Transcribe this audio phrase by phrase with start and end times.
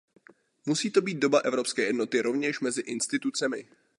[0.65, 3.67] Musí to být doba evropské jednoty rovněž mezi institucemi.